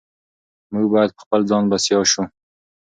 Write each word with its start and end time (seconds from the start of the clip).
موږ 0.73 0.85
باید 0.93 1.11
په 1.15 1.21
خپل 1.25 1.41
ځان 1.49 1.63
بسیا 1.71 1.99
شو. 2.11 2.23